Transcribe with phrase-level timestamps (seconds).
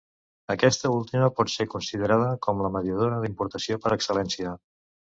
[0.53, 4.61] Aquesta última pot ser considerada com la mediadora d'importació per excel·lència.